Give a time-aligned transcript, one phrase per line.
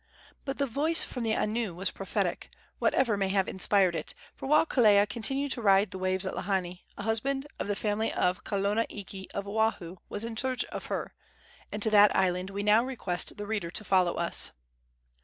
[0.45, 4.65] But the voice from the anu was prophetic, whatever may have inspired it; for while
[4.65, 8.87] Kelea continued to ride the waves at Lahaina, a husband, of the family of Kalona
[8.89, 11.13] iki, of Oahu, was in search of her,
[11.71, 14.53] and to that island we now request the reader to follow us.